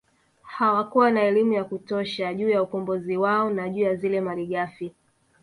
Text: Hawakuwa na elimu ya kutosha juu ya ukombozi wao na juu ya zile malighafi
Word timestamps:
Hawakuwa 0.41 1.11
na 1.11 1.21
elimu 1.23 1.53
ya 1.53 1.63
kutosha 1.63 2.33
juu 2.33 2.49
ya 2.49 2.63
ukombozi 2.63 3.17
wao 3.17 3.49
na 3.49 3.69
juu 3.69 3.81
ya 3.83 3.95
zile 3.95 4.21
malighafi 4.21 4.93